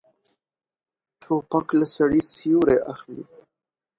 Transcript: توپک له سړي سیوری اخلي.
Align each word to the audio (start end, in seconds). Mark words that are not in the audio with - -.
توپک 1.21 1.67
له 1.79 1.85
سړي 1.95 2.21
سیوری 2.33 2.77
اخلي. 2.91 3.23